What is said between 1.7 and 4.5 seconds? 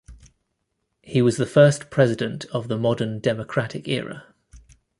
president of the modern democratic era.